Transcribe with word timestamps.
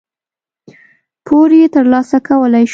پور 1.25 1.49
یې 1.59 1.67
ترلاسه 1.75 2.17
کولای 2.27 2.65
شو. 2.67 2.69